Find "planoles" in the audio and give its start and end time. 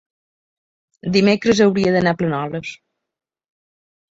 2.23-2.73